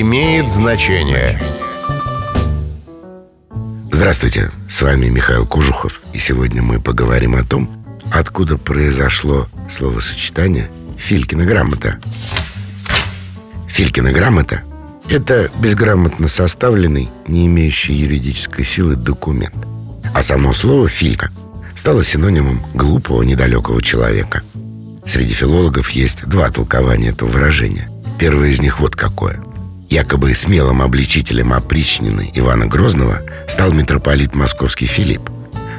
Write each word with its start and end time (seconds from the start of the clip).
имеет 0.00 0.48
значение. 0.48 1.38
Здравствуйте, 3.90 4.50
с 4.66 4.80
вами 4.80 5.08
Михаил 5.08 5.46
Кожухов, 5.46 6.00
и 6.14 6.18
сегодня 6.18 6.62
мы 6.62 6.80
поговорим 6.80 7.34
о 7.34 7.44
том, 7.44 7.70
откуда 8.10 8.56
произошло 8.56 9.46
словосочетание 9.68 10.70
«Филькина 10.96 11.44
грамота». 11.44 11.98
Филькина 13.68 14.12
грамота– 14.12 14.62
это 15.10 15.50
безграмотно 15.58 16.28
составленный, 16.28 17.10
не 17.26 17.46
имеющий 17.46 17.92
юридической 17.92 18.64
силы 18.64 18.96
документ. 18.96 19.66
А 20.14 20.22
само 20.22 20.54
слово 20.54 20.88
«филька» 20.88 21.30
стало 21.74 22.02
синонимом 22.02 22.64
глупого, 22.72 23.22
недалекого 23.22 23.82
человека. 23.82 24.42
Среди 25.04 25.34
филологов 25.34 25.90
есть 25.90 26.24
два 26.26 26.48
толкования 26.48 27.10
этого 27.10 27.28
выражения. 27.28 27.90
Первое 28.18 28.48
из 28.48 28.62
них 28.62 28.80
вот 28.80 28.96
какое– 28.96 29.42
Якобы 29.90 30.36
смелым 30.36 30.82
обличителем 30.82 31.52
опричнины 31.52 32.30
Ивана 32.32 32.66
Грозного 32.66 33.22
стал 33.48 33.72
митрополит 33.72 34.36
московский 34.36 34.86
Филипп. 34.86 35.28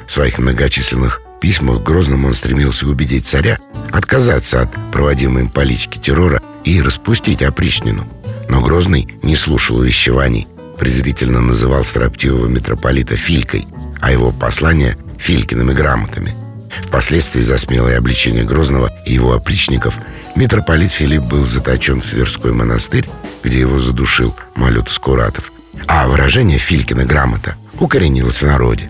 В 0.06 0.12
своих 0.12 0.38
многочисленных 0.38 1.22
письмах 1.40 1.82
Грозному 1.82 2.28
он 2.28 2.34
стремился 2.34 2.88
убедить 2.88 3.26
царя 3.26 3.58
отказаться 3.90 4.64
от 4.64 4.76
проводимой 4.92 5.44
им 5.44 5.50
политики 5.50 5.98
террора 5.98 6.42
и 6.66 6.82
распустить 6.82 7.42
опричнину. 7.42 8.06
Но 8.50 8.60
Грозный 8.60 9.08
не 9.24 9.38
слушал 9.38 9.78
увещеваний, 9.78 10.46
презрительно 10.78 11.40
называл 11.40 11.86
строптивого 11.86 12.50
митрополита 12.50 13.16
Филькой, 13.16 13.66
а 14.02 14.12
его 14.12 14.34
послания– 14.34 14.98
Филькиными 15.20 15.72
грамотами. 15.72 16.34
Впоследствии 16.82 17.40
за 17.40 17.58
смелое 17.58 17.98
обличение 17.98 18.44
Грозного 18.44 18.92
и 19.06 19.14
его 19.14 19.34
опричников 19.34 20.00
митрополит 20.36 20.92
Филипп 20.92 21.24
был 21.24 21.46
заточен 21.46 22.02
в 22.02 22.10
Тверской 22.10 22.52
монастырь 22.52 23.08
где 23.44 23.60
его 23.60 23.80
задушил 23.80 24.36
Малютус 24.56 25.00
Куратов. 25.00 25.52
А 25.88 26.08
выражение 26.08 26.58
«Филькина 26.58 27.06
грамота» 27.06 27.56
укоренилось 27.80 28.42
в 28.42 28.46
народе. 28.46 28.90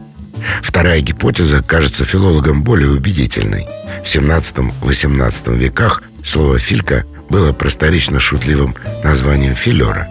Вторая 0.62 1.02
гипотеза 1.02 1.62
кажется 1.62 2.03
филологам 2.03 2.64
более 2.64 2.90
убедительной. 2.90 3.67
В 4.03 4.08
17-18 4.08 5.58
веках 5.58 6.03
слово 6.23 6.59
«филька» 6.59 7.06
было 7.30 7.53
просторечно 7.53 8.20
шутливым 8.20 8.75
названием 9.03 9.56
«филера». 9.56 10.08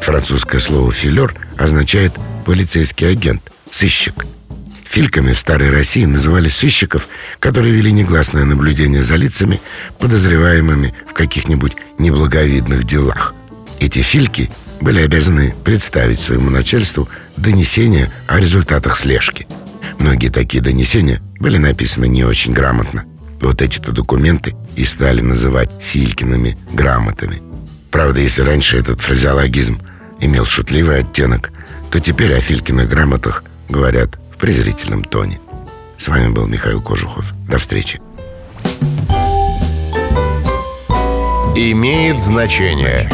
Французское 0.00 0.60
слово 0.60 0.92
«филер» 0.92 1.34
означает 1.56 2.12
«полицейский 2.44 3.10
агент», 3.10 3.42
«сыщик». 3.70 4.24
Фильками 4.84 5.32
в 5.32 5.38
Старой 5.38 5.70
России 5.70 6.04
называли 6.04 6.48
сыщиков, 6.48 7.08
которые 7.40 7.74
вели 7.74 7.90
негласное 7.90 8.44
наблюдение 8.44 9.02
за 9.02 9.16
лицами, 9.16 9.60
подозреваемыми 9.98 10.94
в 11.08 11.14
каких-нибудь 11.14 11.72
неблаговидных 11.98 12.84
делах– 12.84 13.34
эти 13.84 14.00
фильки 14.00 14.50
были 14.80 15.00
обязаны 15.00 15.54
представить 15.62 16.20
своему 16.20 16.50
начальству 16.50 17.08
донесение 17.36 18.10
о 18.26 18.40
результатах 18.40 18.96
слежки. 18.96 19.46
Многие 19.98 20.28
такие 20.28 20.62
донесения 20.62 21.20
были 21.38 21.58
написаны 21.58 22.06
не 22.06 22.24
очень 22.24 22.52
грамотно. 22.52 23.04
Вот 23.40 23.60
эти-то 23.60 23.92
документы 23.92 24.56
и 24.74 24.84
стали 24.84 25.20
называть 25.20 25.70
Филькиными 25.80 26.56
грамотами. 26.72 27.42
Правда, 27.90 28.20
если 28.20 28.42
раньше 28.42 28.78
этот 28.78 29.00
фразеологизм 29.00 29.80
имел 30.20 30.46
шутливый 30.46 31.00
оттенок, 31.00 31.52
то 31.90 32.00
теперь 32.00 32.34
о 32.34 32.40
Филькиных 32.40 32.88
грамотах 32.88 33.44
говорят 33.68 34.18
в 34.34 34.38
презрительном 34.38 35.04
тоне. 35.04 35.40
С 35.98 36.08
вами 36.08 36.28
был 36.28 36.46
Михаил 36.46 36.80
Кожухов. 36.80 37.32
До 37.48 37.58
встречи. 37.58 38.00
Имеет 41.56 42.20
значение. 42.20 43.08